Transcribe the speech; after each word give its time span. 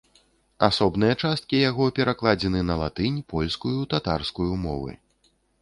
Асобныя 0.67 1.17
часткі 1.27 1.59
яго 1.69 1.89
перакладзены 2.01 2.65
на 2.71 2.79
латынь, 2.81 3.21
польскую, 3.35 3.77
татарскую 3.95 4.53
мовы. 4.67 4.91